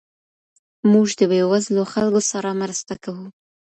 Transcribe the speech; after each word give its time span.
موږ 0.91 1.07
د 1.19 1.21
بېوزلو 1.31 1.83
خلګو 1.93 2.21
سره 2.31 2.49
مرسته 2.61 2.93
کوو. 3.03 3.25